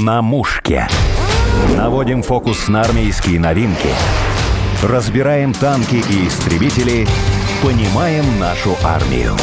[0.00, 0.86] На мушке.
[1.76, 3.88] Наводим фокус на армейские новинки.
[4.80, 7.04] Разбираем танки и истребители.
[7.64, 9.34] Понимаем нашу армию.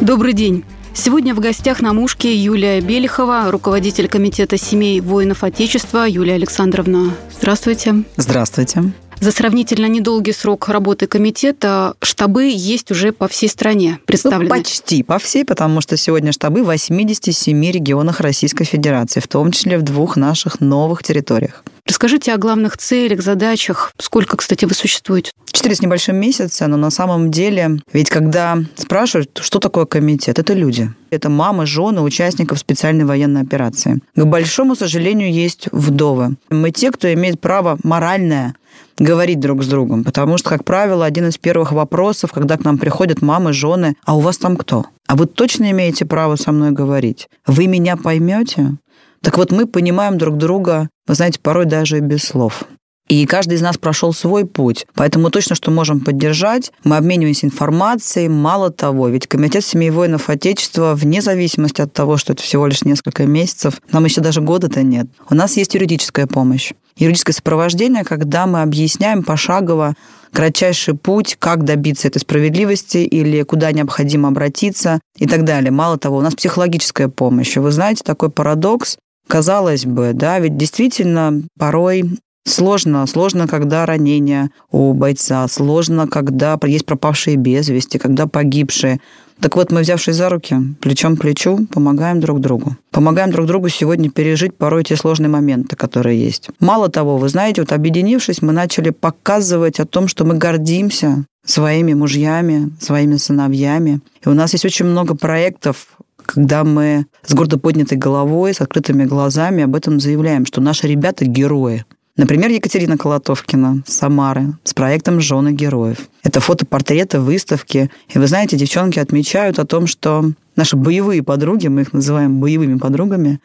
[0.00, 0.64] Добрый день.
[0.94, 6.06] Сегодня в гостях на мушке Юлия Белихова, руководитель комитета семей воинов Отечества.
[6.06, 8.04] Юлия Александровна, здравствуйте.
[8.16, 8.92] Здравствуйте.
[9.20, 14.48] За сравнительно недолгий срок работы комитета штабы есть уже по всей стране представлены.
[14.48, 19.50] Ну, почти по всей, потому что сегодня штабы в 87 регионах Российской Федерации, в том
[19.50, 21.64] числе в двух наших новых территориях.
[21.84, 23.92] Расскажите о главных целях, задачах.
[23.98, 25.32] Сколько, кстати, вы существуете?
[25.50, 30.52] Четыре с небольшим месяца, но на самом деле, ведь когда спрашивают, что такое комитет, это
[30.52, 30.92] люди.
[31.10, 34.00] Это мамы, жены участников специальной военной операции.
[34.14, 36.36] К большому сожалению, есть вдовы.
[36.50, 38.54] Мы те, кто имеет право моральное
[38.98, 40.04] говорить друг с другом.
[40.04, 44.16] Потому что, как правило, один из первых вопросов, когда к нам приходят мамы, жены, а
[44.16, 44.86] у вас там кто?
[45.06, 47.28] А вы точно имеете право со мной говорить?
[47.46, 48.76] Вы меня поймете?
[49.22, 52.64] Так вот, мы понимаем друг друга, вы знаете, порой даже и без слов.
[53.08, 54.86] И каждый из нас прошел свой путь.
[54.94, 56.72] Поэтому точно, что можем поддержать.
[56.84, 58.28] Мы обмениваемся информацией.
[58.28, 62.84] Мало того, ведь Комитет семей воинов Отечества, вне зависимости от того, что это всего лишь
[62.84, 65.06] несколько месяцев, нам еще даже года-то нет.
[65.30, 66.72] У нас есть юридическая помощь.
[66.98, 69.94] Юридическое сопровождение, когда мы объясняем пошагово
[70.32, 75.70] кратчайший путь, как добиться этой справедливости или куда необходимо обратиться и так далее.
[75.70, 77.56] Мало того, у нас психологическая помощь.
[77.56, 83.06] Вы знаете, такой парадокс, Казалось бы, да, ведь действительно порой Сложно.
[83.06, 85.46] Сложно, когда ранение у бойца.
[85.48, 89.00] Сложно, когда есть пропавшие без вести, когда погибшие.
[89.40, 92.76] Так вот, мы, взявшись за руки, плечом к плечу, помогаем друг другу.
[92.90, 96.50] Помогаем друг другу сегодня пережить порой те сложные моменты, которые есть.
[96.58, 101.94] Мало того, вы знаете, вот объединившись, мы начали показывать о том, что мы гордимся своими
[101.94, 104.00] мужьями, своими сыновьями.
[104.24, 105.86] И у нас есть очень много проектов,
[106.26, 111.24] когда мы с гордо поднятой головой, с открытыми глазами об этом заявляем, что наши ребята–
[111.26, 111.84] герои.
[112.18, 116.08] Например, Екатерина Колотовкина Самары с проектом «Жены героев».
[116.24, 117.92] Это фотопортреты, выставки.
[118.08, 122.76] И вы знаете, девчонки отмечают о том, что наши боевые подруги, мы их называем боевыми
[122.76, 123.40] подругами,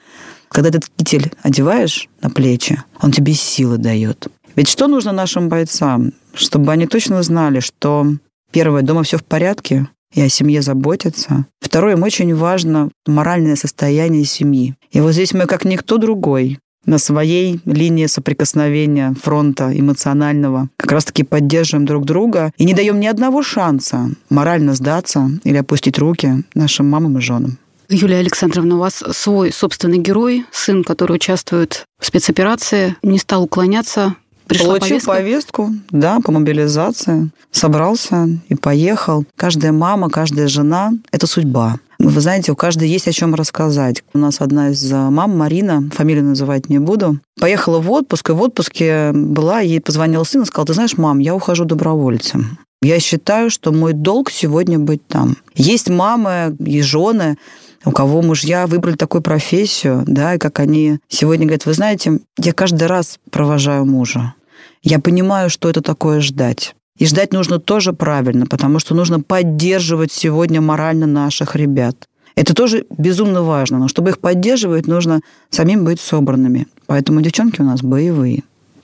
[0.50, 4.28] когда этот китель одеваешь на плечи, он тебе силы дает.
[4.56, 6.14] Ведь что нужно нашим бойцам?
[6.34, 8.08] Чтобы они точно знали, что
[8.52, 11.46] первое, дома все в порядке, и о семье заботятся.
[11.60, 14.76] Второе, им очень важно моральное состояние семьи.
[14.92, 21.24] И вот здесь мы, как никто другой, на своей линии соприкосновения фронта эмоционального как раз-таки
[21.24, 26.90] поддерживаем друг друга и не даем ни одного шанса морально сдаться или опустить руки нашим
[26.90, 27.58] мамам и женам.
[27.90, 34.16] Юлия Александровна, у вас свой собственный герой, сын, который участвует в спецоперации, не стал уклоняться,
[34.48, 35.12] Пришла Получил повестка?
[35.12, 37.30] повестку, да, по мобилизации.
[37.52, 39.26] Собрался и поехал.
[39.36, 41.78] Каждая мама, каждая жена– это судьба.
[42.04, 44.04] Вы знаете, у каждой есть о чем рассказать.
[44.14, 48.34] У нас одна из э, мам, Марина, фамилию называть не буду, поехала в отпуск, и
[48.34, 52.58] в отпуске была, ей позвонил сын и сказал, ты знаешь, мам, я ухожу добровольцем.
[52.82, 55.38] Я считаю, что мой долг сегодня быть там.
[55.56, 57.38] Есть мамы и жены,
[57.86, 62.52] у кого мужья выбрали такую профессию, да, и как они сегодня говорят, вы знаете, я
[62.52, 64.34] каждый раз провожаю мужа.
[64.82, 66.76] Я понимаю, что это такое ждать.
[66.98, 72.08] И ждать нужно тоже правильно, потому что нужно поддерживать сегодня морально наших ребят.
[72.36, 76.68] Это тоже безумно важно, но чтобы их поддерживать, нужно самим быть собранными.
[76.88, 78.44] Поэтому девчонки у нас боевые.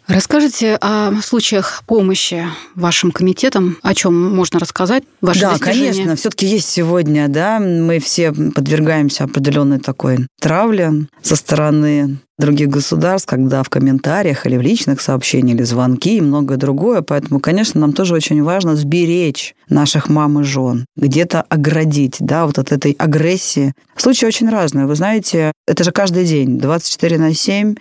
[0.09, 2.43] Расскажите о случаях помощи
[2.73, 5.91] вашим комитетам, о чем можно рассказать, ваши Да, достижения.
[5.91, 13.29] конечно, все-таки есть сегодня, да, мы все подвергаемся определенной такой травле со стороны других государств,
[13.29, 17.01] когда в комментариях или в личных сообщениях, или звонки и многое другое.
[17.03, 22.57] Поэтому, конечно, нам тоже очень важно сберечь наших мам и жен, где-то оградить, да, вот
[22.57, 23.73] от этой агрессии.
[23.95, 24.87] Случаи очень разные.
[24.87, 27.75] Вы знаете, это же каждый день, 24 на 7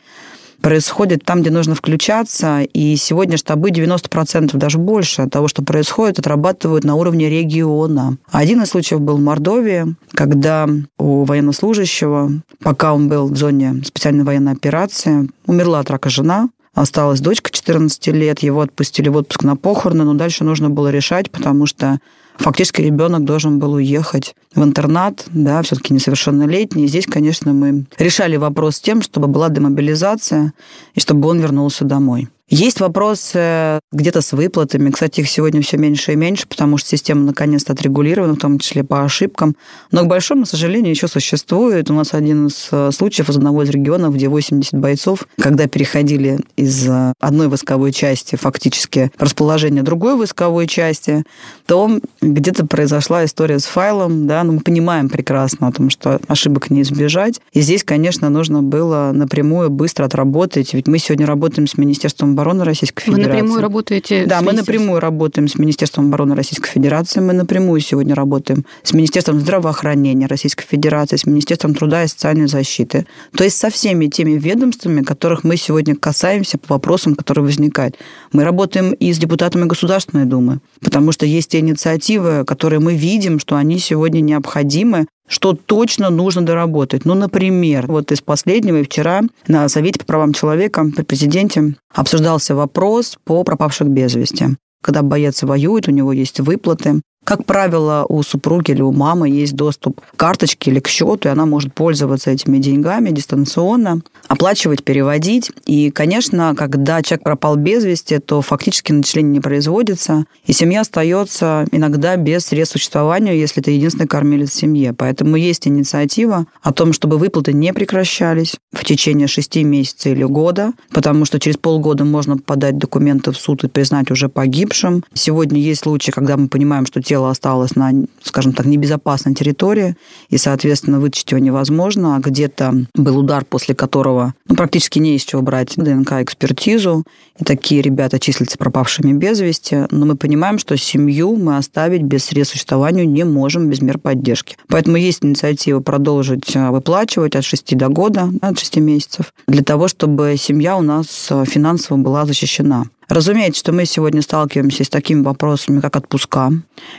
[0.69, 6.84] происходит там, где нужно включаться, и сегодня штабы 90%, даже больше того, что происходит, отрабатывают
[6.84, 8.19] на уровне региона.
[8.31, 10.69] Один из случаев был в Мордовии, когда
[10.99, 12.33] у военнослужащего,
[12.63, 18.07] пока он был в зоне специальной военной операции, умерла от рака жена, Осталась дочка 14
[18.09, 21.98] лет, его отпустили в отпуск на похороны, но дальше нужно было решать, потому что
[22.39, 26.85] фактически ребенок должен был уехать в интернат, да, все-таки несовершеннолетний.
[26.85, 30.53] И здесь, конечно, мы решали вопрос тем, чтобы была демобилизация
[30.95, 32.29] и чтобы он вернулся домой.
[32.50, 34.91] Есть вопросы где-то с выплатами.
[34.91, 38.83] Кстати, их сегодня все меньше и меньше, потому что система наконец-то отрегулирована, в том числе
[38.83, 39.54] по ошибкам.
[39.92, 41.91] Но, к большому сожалению, еще существует.
[41.91, 46.41] У нас один из э, случаев из одного из регионов, где 80 бойцов, когда переходили
[46.56, 51.24] из э, одной войсковой части фактически расположение другой войсковой части,
[51.66, 56.71] то где-то произошла история с файлом, да, но мы понимаем прекрасно о том, что ошибок
[56.71, 57.42] не избежать.
[57.53, 62.65] И здесь, конечно, нужно было напрямую быстро отработать, ведь мы сегодня работаем с Министерством обороны
[62.65, 63.23] Российской Федерации.
[63.25, 68.15] Вы напрямую работаете Да, мы напрямую работаем с Министерством обороны Российской Федерации, мы напрямую сегодня
[68.15, 73.07] работаем с Министерством здравоохранения Российской Федерации, с Министерством труда и социальной защиты.
[73.37, 77.97] То есть со всеми теми ведомствами, которых мы сегодня касаемся по вопросам, которые возникают.
[78.33, 83.41] Мы работаем и с депутатами Государственной Думы, потому что есть те инициативы, которые мы видим,
[83.41, 87.04] что они сегодня необходимы что точно нужно доработать.
[87.04, 92.54] Ну, например, вот из последнего, и вчера на Совете по правам человека при президенте обсуждался
[92.54, 94.57] вопрос по пропавших без вести.
[94.83, 99.54] Когда боец воюет, у него есть выплаты, как правило, у супруги или у мамы есть
[99.54, 105.53] доступ к карточке или к счету, и она может пользоваться этими деньгами дистанционно, оплачивать, переводить.
[105.66, 111.66] И, конечно, когда человек пропал без вести, то фактически начисление не производится, и семья остается
[111.71, 114.95] иногда без средств существования, если это единственный кормилец в семье.
[114.95, 120.72] Поэтому есть инициатива о том, чтобы выплаты не прекращались в течение шести месяцев или года,
[120.92, 125.04] потому что через полгода можно подать документы в суд и признать уже погибшим.
[125.13, 127.92] Сегодня есть случаи, когда мы понимаем, что тело тело осталось на,
[128.22, 129.97] скажем так, небезопасной территории,
[130.30, 132.16] и, соответственно, вытащить его невозможно.
[132.16, 137.04] А где-то был удар, после которого ну, практически не из чего брать ДНК-экспертизу,
[137.41, 139.86] и такие ребята числятся пропавшими без вести.
[139.91, 144.56] Но мы понимаем, что семью мы оставить без средств существования не можем без мер поддержки.
[144.68, 149.88] Поэтому есть инициатива продолжить э, выплачивать от 6 до года, от 6 месяцев, для того,
[149.88, 152.84] чтобы семья у нас э, финансово была защищена.
[153.09, 156.53] Разумеется, что мы сегодня сталкиваемся с такими вопросами, как отпуска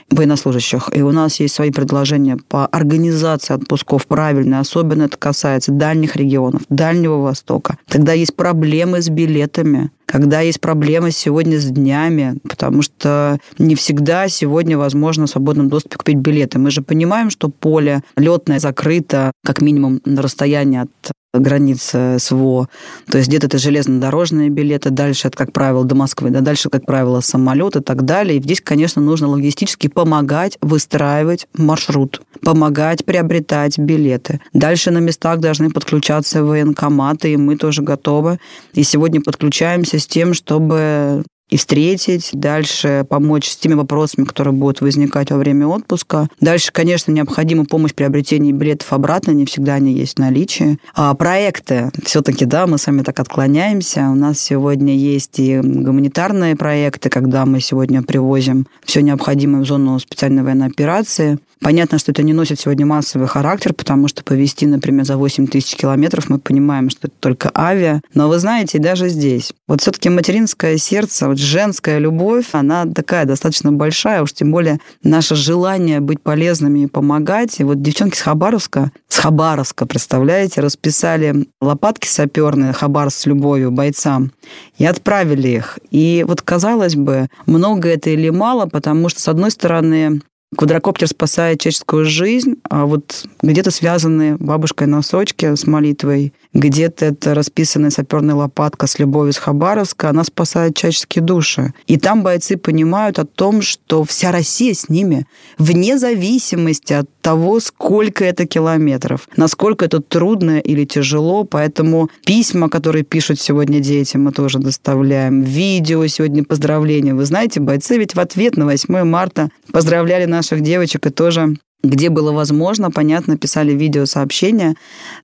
[0.10, 0.90] военнослужащих.
[0.92, 4.60] И у нас есть свои предложения по организации отпусков правильно.
[4.60, 7.78] Особенно это касается дальних регионов, Дальнего Востока.
[7.88, 14.28] Тогда есть проблемы с билетами когда есть проблемы сегодня с днями, потому что не всегда
[14.28, 16.58] сегодня возможно в свободном доступе купить билеты.
[16.58, 20.90] Мы же понимаем, что поле летное закрыто как минимум на расстоянии от
[21.34, 22.70] границы СВО.
[23.10, 26.86] То есть где-то это железнодорожные билеты, дальше это, как правило, до Москвы, да, дальше, как
[26.86, 28.38] правило, самолет и так далее.
[28.38, 34.42] И здесь, конечно, нужно логистически помогать выстраивать маршрут, помогать приобретать билеты.
[34.54, 38.40] Дальше на местах должны подключаться военкоматы, и мы тоже готовы.
[38.74, 44.81] И сегодня подключаемся с тем, чтобы и встретить, дальше помочь с теми вопросами, которые будут
[44.81, 46.28] возникать во время отпуска.
[46.40, 50.80] Дальше, конечно, необходима помощь в приобретении билетов обратно, не всегда они есть в наличии.
[50.94, 54.10] А проекты, все-таки, да, мы с вами так отклоняемся.
[54.10, 60.00] У нас сегодня есть и гуманитарные проекты, когда мы сегодня привозим все необходимое в зону
[60.00, 61.40] специальной военной операции.
[61.62, 65.75] Понятно, что это не носит сегодня массовый характер, потому что повезти, например, за 8 тысяч
[65.75, 68.02] километров, мы понимаем, что это только авиа.
[68.13, 73.72] Но вы знаете, даже здесь, вот все-таки материнское сердце, вот женская любовь, она такая достаточно
[73.72, 77.60] большая, уж тем более наше желание быть полезными и помогать.
[77.60, 84.32] И вот девчонки с Хабаровска, с Хабаровска, представляете, расписали лопатки саперные Хабар с любовью бойцам
[84.78, 85.80] и отправили их.
[85.92, 90.22] И вот казалось бы, много это или мало, потому что, с одной стороны,
[90.57, 97.92] Квадрокоптер спасает человеческую жизнь, а вот где-то связаны бабушкой носочки с молитвой, где-то это расписанная
[97.92, 101.75] саперная лопатка с любовью с Хабаровска, она спасает человеческие души.
[101.86, 105.28] И там бойцы понимают о том, что вся Россия с ними,
[105.60, 111.44] вне зависимости от того, сколько это километров, насколько это трудно или тяжело.
[111.44, 115.44] Поэтому письма, которые пишут сегодня дети, мы тоже доставляем.
[115.44, 117.14] Видео сегодня поздравления.
[117.14, 122.10] Вы знаете, бойцы ведь в ответ на 8 марта поздравляли наших девочек и тоже где
[122.10, 124.76] было возможно, понятно, писали видеосообщения.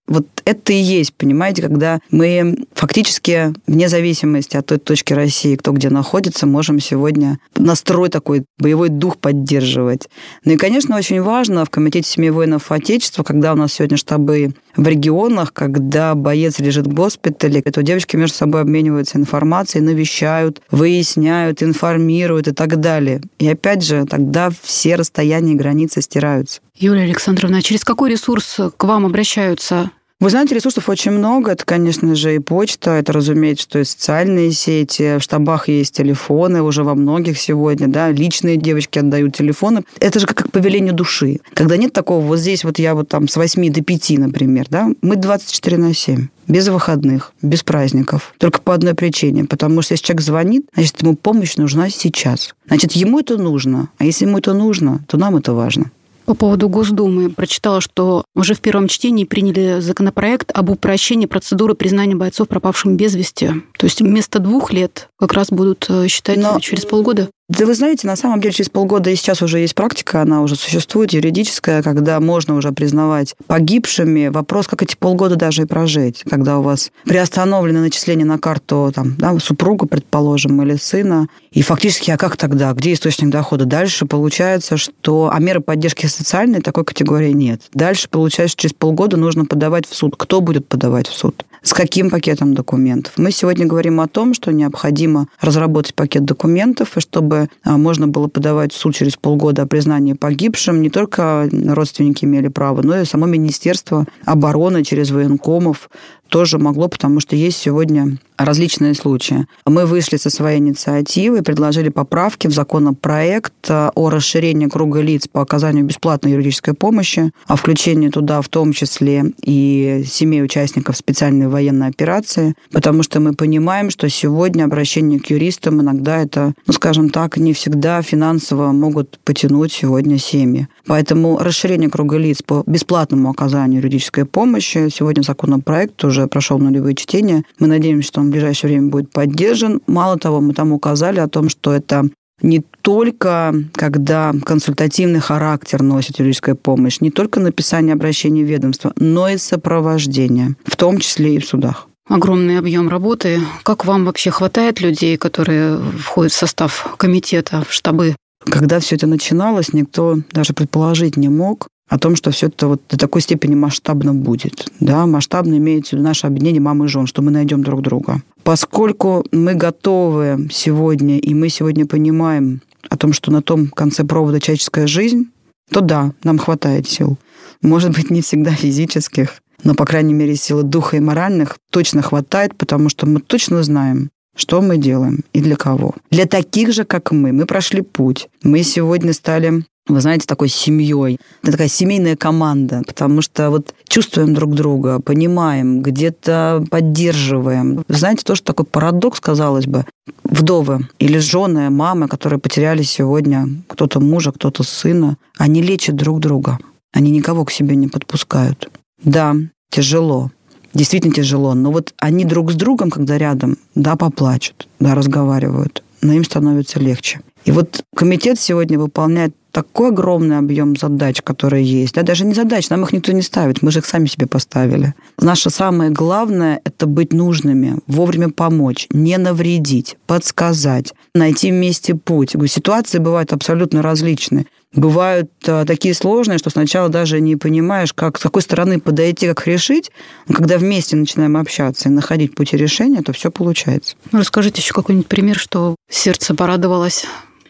[0.07, 5.71] Вот это и есть, понимаете, когда мы фактически вне зависимости от той точки России, кто
[5.71, 10.07] где находится, можем сегодня настрой такой, боевой дух поддерживать.
[10.43, 14.53] Ну и, конечно, очень важно в Комитете семьи воинов Отечества, когда у нас сегодня штабы
[14.75, 21.63] в регионах, когда боец лежит в госпитале, то девочки между собой обмениваются информацией, навещают, выясняют,
[21.63, 23.21] информируют и так далее.
[23.39, 26.61] И опять же, тогда все расстояния и границы стираются.
[26.77, 29.91] Юлия Александровна, а через какой ресурс к вам обращаются
[30.21, 31.51] Вы знаете, ресурсов очень много.
[31.51, 35.17] Это, конечно же, и почта, это, разумеется, что и социальные сети.
[35.17, 39.83] В штабах есть телефоны уже во многих сегодня, да, личные девочки отдают телефоны.
[39.99, 41.41] Это же как, как повеление души.
[41.53, 44.87] Когда нет такого, вот здесь вот я вот там с 8 до 5, например, да,
[45.01, 48.33] мы 24 на 7 без выходных, без праздников.
[48.37, 49.45] Только по одной причине.
[49.45, 52.55] Потому что если человек звонит, значит, ему помощь нужна сейчас.
[52.67, 53.89] Значит, ему это нужно.
[53.97, 55.91] А если ему это нужно, то нам это важно.
[56.25, 62.15] По поводу Госдумы прочитала, что уже в первом чтении приняли законопроект об упрощении процедуры признания
[62.15, 63.49] бойцов пропавшим без вести.
[63.77, 66.59] То есть вместо двух лет как раз будут э, считать Но...
[66.59, 67.29] через полгода?
[67.47, 70.55] Да вы знаете, на самом деле через полгода и сейчас уже есть практика, она уже
[70.55, 74.29] существует, юридическая, когда можно уже признавать погибшими.
[74.29, 79.15] Вопрос, как эти полгода даже и прожить, когда у вас приостановлены начисления на карту там,
[79.19, 82.73] да, супруга, предположим, или сына, и фактически, а как тогда?
[82.73, 83.65] Где источник дохода?
[83.65, 85.29] Дальше получается, что...
[85.31, 87.61] А меры поддержки социальной такой категории нет.
[87.75, 90.15] Дальше получается, что через полгода нужно подавать в суд.
[90.17, 91.45] Кто будет подавать в суд?
[91.61, 93.13] С каким пакетом документов?
[93.17, 98.27] Мы сегодня говорим о том, что необходимо разработать пакет документов, и чтобы а, можно было
[98.27, 100.81] подавать в суд через полгода о признании погибшим.
[100.81, 105.89] Не только родственники имели право, но и само Министерство обороны через военкомов
[106.35, 109.45] тоже могло, потому что есть сегодня различные случаи.
[109.65, 115.41] Мы вышли со своей инициативой, предложили поправки в законопроект э, о расширении круга лиц по
[115.41, 121.87] оказанию бесплатной юридической помощи, о включении туда в том числе и семей участников специальной военной
[121.87, 127.37] операции, потому что мы понимаем, что сегодня обращение к юристам иногда это, ну, скажем так,
[127.37, 130.67] не всегда финансово могут потянуть сегодня семьи.
[130.85, 137.43] Поэтому расширение круга лиц по бесплатному оказанию юридической помощи, сегодня законопроект уже прошел нулевые чтения,
[137.59, 139.81] мы надеемся, что он в ближайшее время будет поддержан.
[139.87, 142.09] Мало того, мы там указали о том, что это
[142.41, 149.29] не только когда консультативный характер носит юридическая помощь, не только написание обращения в ведомство, но
[149.29, 151.87] и сопровождение, в том числе и в судах.
[152.07, 153.39] Огромный объем работы.
[153.63, 158.15] Как вам вообще хватает людей, которые входят в состав комитета, в штабы?
[158.43, 162.81] Когда все это начиналось, никто даже предположить не мог, о том, что все это вот
[162.89, 164.71] до такой степени масштабно будет.
[164.79, 168.21] Да, масштабно имеется в виду наше объединение мамы и жен, что мы найдем друг друга.
[168.43, 174.39] Поскольку мы готовы сегодня, и мы сегодня понимаем о том, что на том конце провода
[174.39, 175.29] человеческая жизнь,
[175.69, 177.17] то да, нам хватает сил.
[177.61, 182.55] Может быть, не всегда физических, но, по крайней мере, силы духа и моральных точно хватает,
[182.55, 185.95] потому что мы точно знаем, что мы делаем и для кого.
[186.11, 187.31] Для таких же, как мы.
[187.31, 188.29] Мы прошли путь.
[188.43, 191.19] Мы сегодня стали вы знаете, такой семьей.
[191.43, 197.83] Это такая семейная команда, потому что вот чувствуем друг друга, понимаем, где-то поддерживаем.
[197.87, 199.85] Вы знаете, тоже такой парадокс, казалось бы,
[200.23, 206.57] вдовы или жены, мамы, которые потеряли сегодня кто-то мужа, кто-то сына, они лечат друг друга.
[206.91, 208.69] Они никого к себе не подпускают.
[209.03, 209.35] Да,
[209.69, 210.31] тяжело,
[210.73, 216.13] действительно тяжело, но вот они друг с другом, когда рядом, да, поплачут, да, разговаривают, но
[216.13, 217.21] им становится легче.
[217.43, 221.95] И вот комитет сегодня выполняет такой огромный объем задач, которые есть.
[221.95, 224.93] Да, даже не задач, нам их никто не ставит, мы же их сами себе поставили.
[225.17, 232.35] Наше самое главное– это быть нужными, вовремя помочь, не навредить, подсказать, найти вместе путь.
[232.47, 234.45] Ситуации бывают абсолютно различные.
[234.73, 239.47] Бывают а, такие сложные, что сначала даже не понимаешь, как, с какой стороны подойти, как
[239.47, 239.89] решить.
[240.27, 243.95] Но когда вместе начинаем общаться и находить пути решения, то все получается.
[244.11, 247.05] Расскажите еще какой-нибудь пример, что сердце порадовалось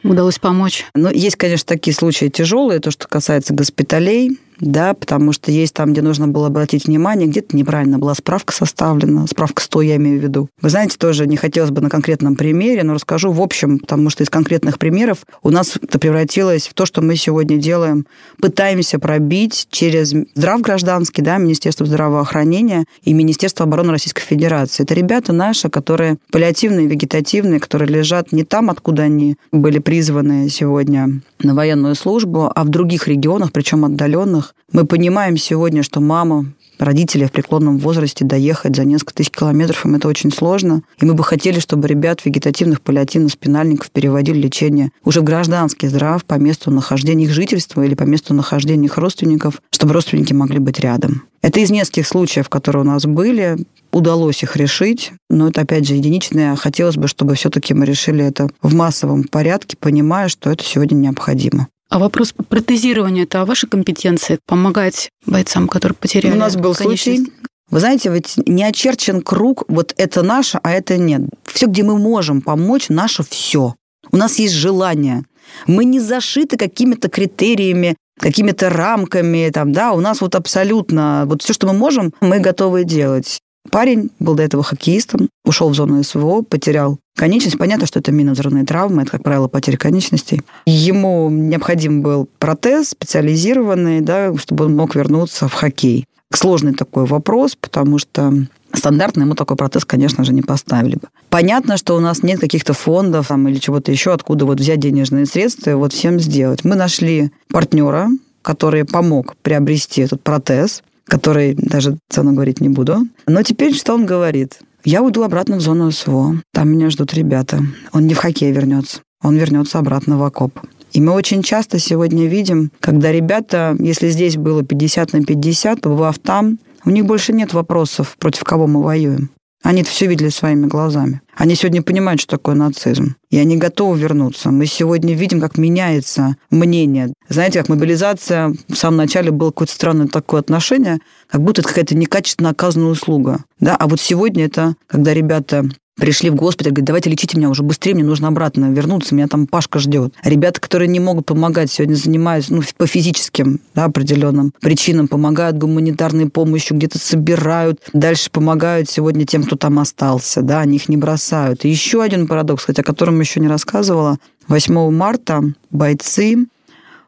[0.09, 0.85] удалось помочь?
[0.93, 5.91] Ну, есть, конечно, такие случаи тяжелые, то, что касается госпиталей да, потому что есть там,
[5.91, 10.24] где нужно было обратить внимание, где-то неправильно была справка составлена, справка 100 я имею в
[10.24, 10.50] виду.
[10.62, 14.24] Вы знаете, тоже не хотелось бы на конкретном примере, но расскажу в общем, потому что
[14.24, 18.05] из конкретных примеров у нас это превратилось в то, что мы сегодня делаем,
[18.39, 24.83] пытаемся пробить через здрав гражданский, да, Министерство здравоохранения и Министерство обороны Российской Федерации.
[24.83, 31.21] Это ребята наши, которые паллиативные, вегетативные, которые лежат не там, откуда они были призваны сегодня
[31.39, 34.44] на военную службу, а в других регионах, причем отдаленных.
[34.71, 36.45] Мы понимаем сегодня, что мама
[36.79, 40.83] родители в преклонном возрасте доехать за несколько тысяч километров, им это очень сложно.
[40.99, 46.23] И мы бы хотели, чтобы ребят вегетативных, паллиативных спинальников переводили лечение уже в гражданский здрав
[46.25, 50.79] по месту нахождения их жительства или по месту нахождения их родственников, чтобы родственники могли быть
[50.79, 51.23] рядом.
[51.41, 53.57] Это из нескольких случаев, которые у нас были.
[53.91, 56.55] Удалось их решить, но это, опять же, единичное.
[56.55, 61.67] Хотелось бы, чтобы все-таки мы решили это в массовом порядке, понимая, что это сегодня необходимо.
[61.89, 64.39] А вопрос протезирования– это о вашей компетенции?
[64.45, 67.31] Помогать бойцам, которые потеряли У нас был случай,
[67.69, 71.21] вы знаете, ведь не очерчен круг, вот это наше, а это нет.
[71.43, 73.75] Все, где мы можем помочь, наше все.
[74.11, 75.23] У нас есть желание.
[75.67, 81.53] Мы не зашиты какими-то критериями какими-то рамками, там, да, у нас вот абсолютно, вот все,
[81.53, 83.39] что мы можем, мы готовы делать.
[83.72, 87.57] Парень был до этого хоккеистом, ушел в зону СВО, потерял конечность.
[87.57, 90.41] Понятно, что это минозорные травмы, это, как правило, потеря конечностей.
[90.65, 96.05] Ему необходим был протез специализированный, да, чтобы он мог вернуться в хоккей.
[96.34, 98.34] Сложный такой вопрос, потому что
[98.74, 101.07] стандартно ему такой протез, конечно же, не поставили бы.
[101.29, 105.25] Понятно, что у нас нет каких-то фондов там, или чего-то еще, откуда вот взять денежные
[105.25, 106.63] средства и вот всем сделать.
[106.63, 108.10] Мы нашли партнера,
[108.41, 113.07] который помог приобрести этот протез– который даже цену говорить не буду.
[113.27, 114.59] Но теперь что он говорит?
[114.83, 116.41] Я уйду обратно в зону СВО.
[116.53, 117.62] Там меня ждут ребята.
[117.91, 119.00] Он не в хоккей вернется.
[119.24, 120.59] Он вернется обратно в окоп.
[120.93, 126.19] И мы очень часто сегодня видим, когда ребята, если здесь было 50 на 50, побывав
[126.19, 129.29] там, у них больше нет вопросов, против кого мы воюем.
[129.65, 131.22] Они это все видели своими глазами.
[131.36, 133.15] Они сегодня понимают, что такое нацизм.
[133.31, 134.51] И они готовы вернуться.
[134.51, 137.12] Мы сегодня видим, как меняется мнение.
[137.29, 141.95] Знаете, как мобилизация в самом начале было какое-то странное такое отношение, как будто это какая-то
[141.95, 143.43] некачественно оказанная услуга.
[143.60, 143.75] Да?
[143.75, 147.93] А вот сегодня это, когда ребята пришли в госпиталь, говорят, давайте лечите меня уже быстрее,
[147.93, 150.13] мне нужно обратно вернуться, меня там Пашка ждет.
[150.23, 156.29] Ребята, которые не могут помогать, сегодня занимаются ну, по физическим да, определенным причинам, помогают гуманитарной
[156.29, 161.65] помощью, где-то собирают, дальше помогают сегодня тем, кто там остался, да, они их не бросают.
[161.65, 166.45] И еще один парадокс, хотя о котором еще не рассказывала, 8 марта бойцы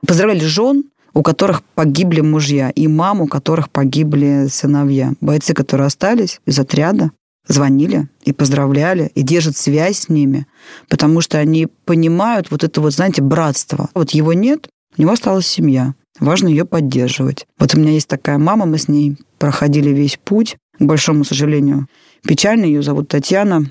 [0.06, 5.14] поздравляли жен, у которых погибли мужья, и мам, у которых погибли сыновья.
[5.20, 7.12] Бойцы, которые остались из отряда,
[7.48, 10.48] звонили и поздравляли, и держат связь с ними,
[10.90, 13.90] потому что они понимают вот это вот, знаете, братство.
[13.94, 15.94] Вот его нет, у него осталась семья.
[16.20, 17.46] Важно ее поддерживать.
[17.60, 21.88] Вот у меня есть такая мама, мы с ней проходили весь путь, к большому сожалению.
[22.24, 23.66] Печально, ее зовут Татьяна.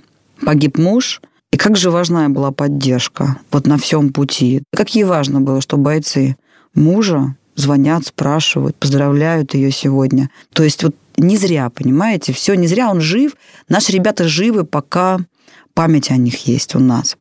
[0.45, 1.21] Погиб муж,
[1.53, 4.63] и как же важная была поддержка вот на всем пути.
[4.75, 6.37] Как ей важно было, что бойцы
[6.75, 10.31] мужа звонят, спрашивают, поздравляют ее сегодня.
[10.53, 12.33] То есть вот не зря, понимаете?
[12.33, 13.37] Все не зря он жив.
[13.69, 15.19] Наши ребята живы, пока
[15.75, 17.17] память о них есть у нас.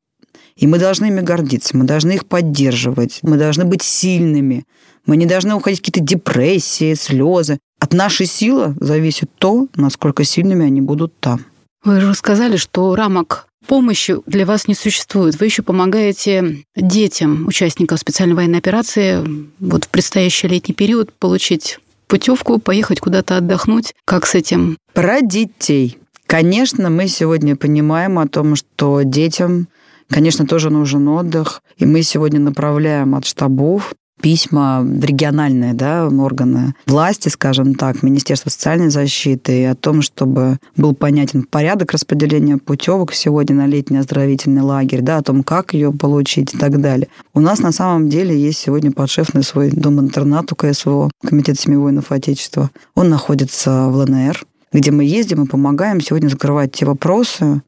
[0.55, 4.65] И мы должны ими гордиться, мы должны их поддерживать, мы должны быть сильными,
[5.05, 7.59] мы не должны уходить в какие-то депрессии, слезы.
[7.79, 11.45] От нашей силы зависит то, насколько сильными они будут там.
[11.83, 15.39] Вы же сказали, что рамок помощи для вас не существует.
[15.39, 19.23] Вы еще помогаете детям участников специальной военной операции
[19.59, 23.93] вот в предстоящий летний период получить путевку, поехать куда-то отдохнуть.
[24.05, 24.77] Как с этим?
[24.93, 25.97] Про детей.
[26.27, 29.67] Конечно, мы сегодня понимаем о том, что детям,
[30.09, 31.61] конечно, тоже нужен отдых.
[31.77, 38.49] И мы сегодня направляем от штабов письма в региональные да, органы власти, скажем так, Министерство
[38.49, 45.01] социальной защиты, о том, чтобы был понятен порядок распределения путевок сегодня на летний оздоровительный лагерь,
[45.01, 47.07] да, о том, как ее получить и так далее.
[47.33, 52.11] У нас на самом деле есть сегодня подшефный свой дом-интернат у КСВО, Комитет семьи воинов
[52.11, 52.71] Отечества.
[52.95, 57.61] Он находится в ЛНР, где мы ездим и помогаем сегодня закрывать те вопросы,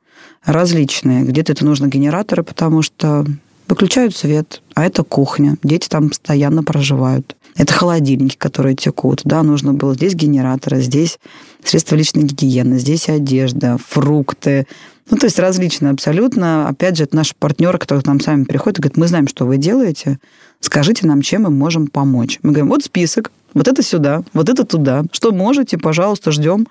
[0.45, 1.23] различные.
[1.23, 3.25] Где-то это нужно генераторы, потому что
[3.67, 5.57] Выключают свет, а это кухня.
[5.63, 7.35] Дети там постоянно проживают.
[7.57, 9.21] Это холодильники, которые текут.
[9.23, 11.19] Да, нужно было здесь генераторы, здесь
[11.63, 14.67] средства личной гигиены, здесь одежда, фрукты.
[15.09, 16.67] Ну, то есть различные абсолютно.
[16.69, 19.45] Опять же, это наши партнеры, которые к нам сами приходят и говорят, мы знаем, что
[19.45, 20.19] вы делаете,
[20.59, 22.39] скажите нам, чем мы можем помочь.
[22.43, 25.03] Мы говорим, вот список, вот это сюда, вот это туда.
[25.11, 26.67] Что можете, пожалуйста, ждем,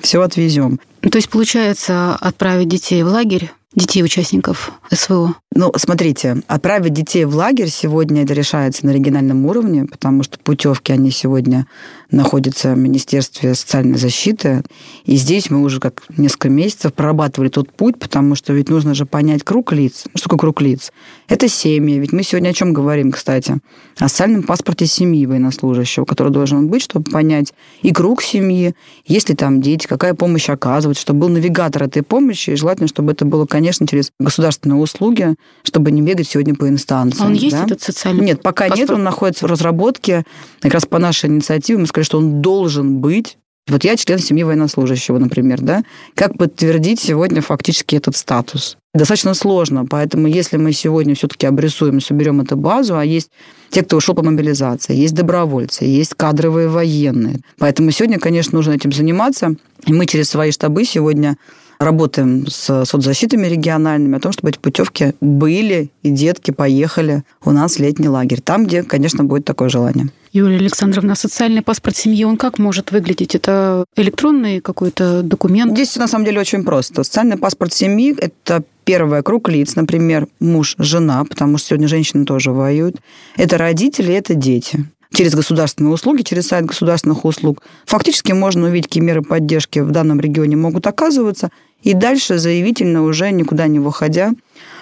[0.00, 0.80] все отвезем.
[1.02, 5.34] То есть, получается, отправить детей в лагерь детей участников СВО?
[5.54, 10.92] Ну, смотрите, отправить детей в лагерь сегодня это решается на региональном уровне, потому что путевки,
[10.92, 11.66] они сегодня
[12.10, 14.62] находятся в Министерстве социальной защиты.
[15.04, 19.06] И здесь мы уже как несколько месяцев прорабатывали тот путь, потому что ведь нужно же
[19.06, 20.04] понять круг лиц.
[20.14, 20.92] Что такое круг лиц?
[21.28, 21.98] Это семьи.
[21.98, 23.58] Ведь мы сегодня о чем говорим, кстати?
[23.98, 28.74] О социальном паспорте семьи военнослужащего, который должен быть, чтобы понять и круг семьи,
[29.06, 33.12] есть ли там дети, какая помощь оказывать, чтобы был навигатор этой помощи, и желательно, чтобы
[33.12, 37.24] это было, конечно, через государственные услуги, чтобы не бегать сегодня по инстанциям.
[37.24, 37.64] А он есть да?
[37.64, 38.78] этот социальный Нет, пока паспорт?
[38.78, 40.24] нет, он находится в разработке.
[40.60, 43.36] Как раз по нашей инициативе мы сказали, что он должен быть
[43.68, 45.84] вот я член семьи военнослужащего, например, да?
[46.16, 48.76] Как подтвердить сегодня фактически этот статус?
[48.92, 53.30] Достаточно сложно, поэтому если мы сегодня все-таки обрисуем, соберем эту базу, а есть
[53.70, 57.40] те, кто ушел по мобилизации, есть добровольцы, есть кадровые военные.
[57.58, 59.54] Поэтому сегодня, конечно, нужно этим заниматься.
[59.86, 61.36] И мы через свои штабы сегодня
[61.84, 67.76] работаем с соцзащитами региональными о том, чтобы эти путевки были, и детки поехали у нас
[67.76, 68.40] в летний лагерь.
[68.40, 70.08] Там, где, конечно, будет такое желание.
[70.32, 73.34] Юлия Александровна, социальный паспорт семьи, он как может выглядеть?
[73.34, 75.72] Это электронный какой-то документ?
[75.72, 77.04] Здесь на самом деле очень просто.
[77.04, 82.50] Социальный паспорт семьи– это первый круг лиц, например, муж, жена, потому что сегодня женщины тоже
[82.50, 82.96] воюют.
[83.36, 84.86] Это родители, это дети.
[85.12, 90.20] через государственные услуги, через сайт государственных услуг, фактически можно увидеть, какие меры поддержки в данном
[90.20, 91.50] регионе могут оказываться,
[91.82, 94.32] и дальше заявительно уже никуда не выходя,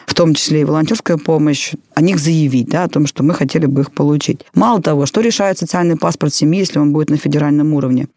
[0.07, 3.67] в том числе и волонтерская помощь, о них заявить, да, о том, что мы хотели
[3.67, 4.41] бы их получить.
[4.55, 8.09] Мало того, что решает социальный паспорт семьи, если он будет на федеральном уровне?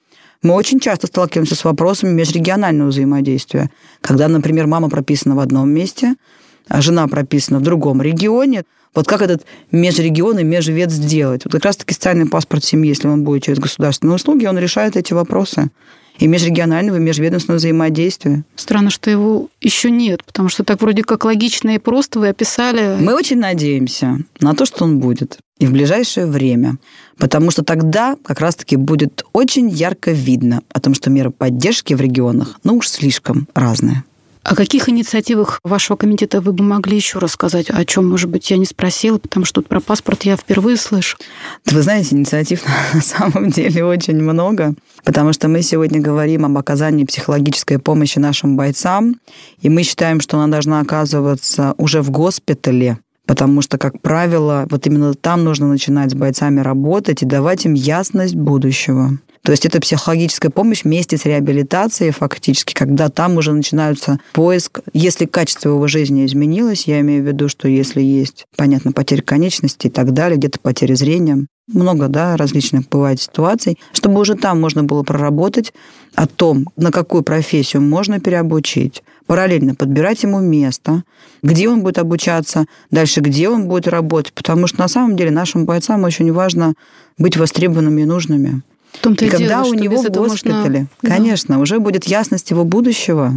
[0.42, 3.70] Мы очень часто сталкиваемся с вопросами межрегионального взаимодействия.
[4.02, 6.16] Когда, например, мама прописана в одном месте,
[6.68, 11.46] а жена прописана в другом регионе, вот как этот межрегион и межвет сделать?
[11.46, 15.14] Вот как раз-таки социальный паспорт семьи, если он будет через государственные услуги, он решает эти
[15.14, 15.70] вопросы
[16.20, 18.44] и межрегионального, и межведомственного взаимодействия.
[18.56, 22.98] Странно, что его еще нет, потому что так вроде как логично и просто вы описали.
[23.00, 26.78] Мы очень надеемся на то, что он будет и в ближайшее время,
[27.18, 32.02] потому что тогда как раз-таки будет очень ярко видно о том, что меры поддержки в
[32.02, 34.04] регионах, ну уж слишком разные.
[34.44, 37.70] О каких инициативах вашего комитета вы бы могли еще рассказать?
[37.70, 41.18] О чем, может быть, я не спросила, потому что тут про паспорт я впервые слышу.
[41.66, 44.76] Вы знаете, инициатив на самом деле очень много,
[45.06, 49.16] потому что мы сегодня говорим об оказании психологической помощи нашим бойцам,
[49.62, 54.86] и мы считаем, что она должна оказываться уже в госпитале, потому что, как правило, вот
[54.88, 59.18] именно там нужно начинать с бойцами работать и давать им ясность будущего.
[59.44, 64.80] То есть это психологическая помощь вместе с реабилитацией фактически, когда там уже начинается поиск.
[64.94, 69.90] Если качество его жизни изменилось, я имею в виду, что если есть, понятно, потеря конечностей
[69.90, 74.84] и так далее, где-то потеря зрения, много, да, различных бывает ситуаций, чтобы уже там можно
[74.84, 75.74] было проработать
[76.16, 81.04] о том, на какую профессию можно переобучить, параллельно подбирать ему место,
[81.42, 85.66] где он будет обучаться, дальше где он будет работать, потому что на самом деле нашим
[85.66, 86.76] бойцам очень важно
[87.18, 88.62] быть востребованными и нужными.
[89.04, 91.16] И, и когда дело, у него в госпитале, можно...
[91.16, 91.62] конечно, да.
[91.62, 93.34] уже будет ясность его будущего,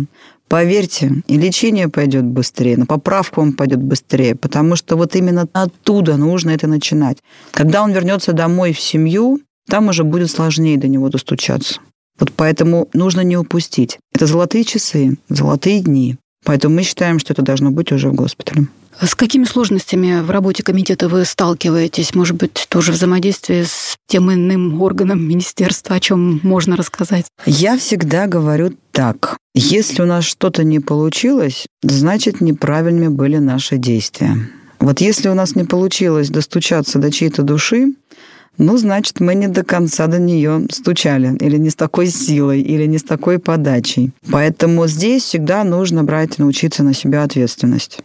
[0.48, 6.16] поверьте, и лечение пойдет быстрее, на поправку он пойдет быстрее, потому что вот именно оттуда
[6.16, 7.18] нужно это начинать.
[7.52, 11.80] Когда он вернется домой в семью, там уже будет сложнее до него достучаться.
[12.18, 13.98] Вот поэтому нужно не упустить.
[14.14, 16.16] Это золотые часы, золотые дни.
[16.44, 18.68] Поэтому мы считаем, что это должно быть уже в госпитале.
[19.00, 22.14] С какими сложностями в работе комитета вы сталкиваетесь?
[22.14, 27.26] Может быть, тоже взаимодействие с тем иным органом министерства, о чем можно рассказать?
[27.44, 29.36] Я всегда говорю так.
[29.54, 34.36] Если у нас что-то не получилось, значит, неправильными были наши действия.
[34.78, 37.94] Вот если у нас не получилось достучаться до чьей-то души,
[38.58, 42.86] ну, значит, мы не до конца до нее стучали, или не с такой силой, или
[42.86, 44.12] не с такой подачей.
[44.30, 47.98] Поэтому здесь всегда нужно брать, научиться на себя ответственность.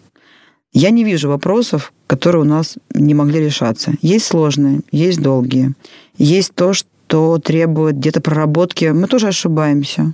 [0.74, 3.94] Я не вижу вопросов, которые у нас не могли решаться.
[4.02, 5.74] Есть сложные, есть долгие.
[6.18, 8.86] Есть то, что требует где-то проработки.
[8.86, 10.14] Мы тоже ошибаемся.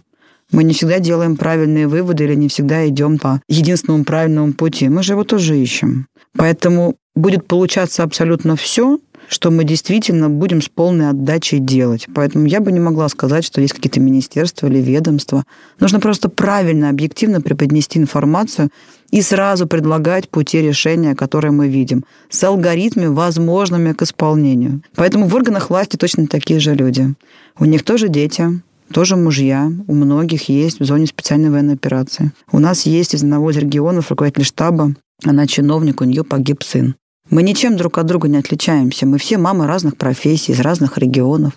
[0.52, 4.90] Мы не всегда делаем правильные выводы или не всегда идем по единственному правильному пути.
[4.90, 6.08] Мы же его тоже ищем.
[6.36, 12.08] Поэтому будет получаться абсолютно все, что мы действительно будем с полной отдачей делать.
[12.14, 15.44] Поэтому я бы не могла сказать, что есть какие-то министерства или ведомства.
[15.80, 18.70] Нужно просто правильно, объективно преподнести информацию
[19.12, 24.82] и сразу предлагать пути решения, которые мы видим, с алгоритмами, возможными к исполнению.
[24.96, 27.14] Поэтому в органах власти точно такие же люди.
[27.60, 28.62] У них тоже дети,
[28.92, 32.32] тоже мужья, у многих есть в зоне специальной военной операции.
[32.52, 36.96] У нас есть из одного из регионов руководитель штаба, она чиновник, у нее погиб сын.
[37.30, 39.06] Мы ничем друг от друга не отличаемся.
[39.06, 41.54] Мы все мамы разных профессий, из разных регионов.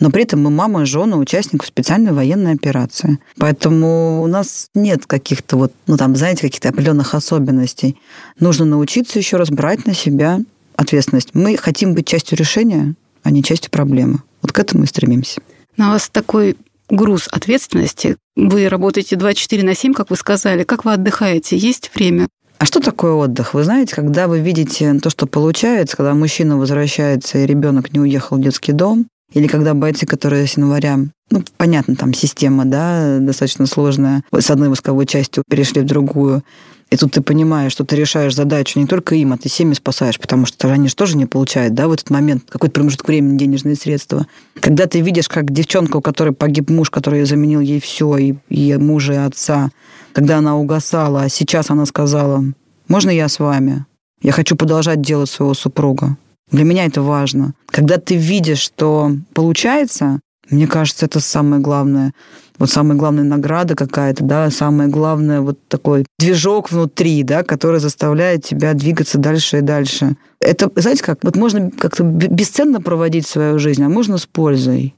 [0.00, 3.18] Но при этом мы мама и жены участников специальной военной операции.
[3.36, 7.96] Поэтому у нас нет каких-то вот, ну там, знаете, каких-то определенных особенностей.
[8.38, 10.40] Нужно научиться еще раз брать на себя
[10.76, 11.30] ответственность.
[11.34, 12.94] Мы хотим быть частью решения,
[13.24, 14.22] а не частью проблемы.
[14.42, 15.40] Вот к этому и стремимся.
[15.76, 16.56] На вас такой
[16.88, 18.16] груз ответственности.
[18.36, 20.62] Вы работаете 24 на 7, как вы сказали.
[20.62, 21.56] Как вы отдыхаете?
[21.56, 22.28] Есть время?
[22.58, 23.54] А что такое отдых?
[23.54, 28.36] Вы знаете, когда вы видите то, что получается, когда мужчина возвращается и ребенок не уехал
[28.36, 30.98] в детский дом, или когда бойцы, которые с января,
[31.30, 36.42] ну, понятно, там система, да, достаточно сложная, с одной восковой частью перешли в другую,
[36.90, 40.18] и тут ты понимаешь, что ты решаешь задачу не только им, а ты семьи спасаешь,
[40.18, 43.76] потому что они же тоже не получают, да, в этот момент какой-то промежуток времени денежные
[43.76, 44.26] средства.
[44.60, 48.74] Когда ты видишь, как девчонка, у которой погиб муж, который заменил ей все, и, и
[48.76, 49.70] мужа, и отца,
[50.12, 52.42] когда она угасала, а сейчас она сказала,
[52.88, 53.84] можно я с вами?
[54.22, 56.16] Я хочу продолжать делать своего супруга.
[56.50, 57.52] Для меня это важно.
[57.66, 62.12] Когда ты видишь, что получается, мне кажется, это самое главное.
[62.58, 68.44] Вот самая главная награда какая-то, да, самое главное вот такой движок внутри, да, который заставляет
[68.44, 70.16] тебя двигаться дальше и дальше.
[70.40, 74.94] Это, знаете, как, вот можно как-то бесценно проводить свою жизнь, а можно с пользой.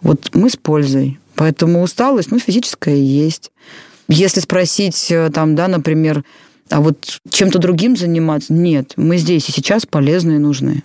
[0.00, 1.18] Вот мы с пользой.
[1.34, 3.50] Поэтому усталость, ну, физическая есть.
[4.08, 6.24] Если спросить, э, там, да, например,
[6.68, 10.84] а вот чем-то другим заниматься, нет, мы здесь и сейчас полезны и нужны.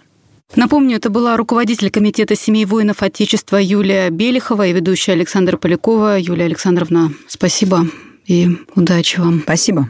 [0.55, 6.17] Напомню, это была руководитель Комитета семей воинов Отечества Юлия Белихова и ведущая Александра Полякова.
[6.17, 7.87] Юлия Александровна, спасибо
[8.25, 9.41] и удачи вам.
[9.41, 9.89] Спасибо.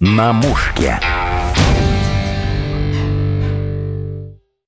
[0.00, 1.00] На мушке.